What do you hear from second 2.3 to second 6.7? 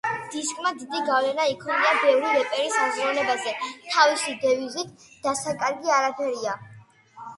რეპერის აზროვნებაზე, თავისი დევიზით „დასაკარგი არაფერია“.